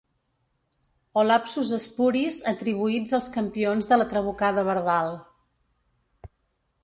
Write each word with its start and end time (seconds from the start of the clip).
O 1.21 1.23
lapsus 1.25 1.73
espuris 1.77 2.39
atribuïts 2.51 3.13
als 3.17 3.29
campions 3.35 3.89
de 3.91 3.99
la 4.01 4.09
trabucada 4.15 4.63
verbal. 4.71 5.13